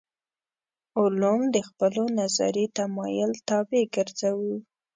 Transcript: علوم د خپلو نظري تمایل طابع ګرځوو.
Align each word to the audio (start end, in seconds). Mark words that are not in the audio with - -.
علوم 0.99 1.41
د 1.55 1.57
خپلو 1.67 2.03
نظري 2.19 2.65
تمایل 2.77 3.31
طابع 3.47 3.83
ګرځوو. 3.95 4.53